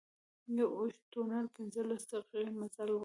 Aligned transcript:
یو 0.57 0.67
اوږد 0.77 1.01
تونل 1.13 1.45
پنځلس 1.55 2.03
دقيقې 2.11 2.49
مزل 2.59 2.89
و. 2.91 2.99